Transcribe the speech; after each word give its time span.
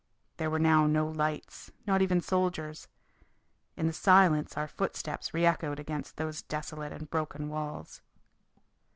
There 0.37 0.49
were 0.49 0.57
now 0.57 0.87
no 0.87 1.07
lights, 1.07 1.69
not 1.85 2.01
even 2.01 2.21
soldiers. 2.21 2.87
In 3.77 3.85
the 3.85 3.93
silence 3.93 4.57
our 4.57 4.67
footsteps 4.67 5.31
re 5.31 5.45
echoed 5.45 5.79
against 5.79 6.17
those 6.17 6.41
desolate 6.41 6.91
and 6.91 7.07
broken 7.07 7.49
walls. 7.49 8.01